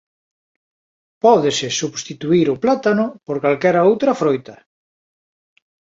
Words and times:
Pódese 1.23 1.67
substituír 1.81 2.47
o 2.55 2.59
plátano 2.63 3.05
por 3.25 3.37
calquera 3.43 3.87
outra 3.91 4.11
froita. 4.21 4.55